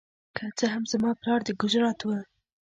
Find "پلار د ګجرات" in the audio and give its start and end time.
1.21-1.99